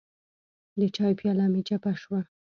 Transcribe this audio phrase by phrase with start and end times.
[0.79, 2.19] د چای پیاله مې چپه شوه.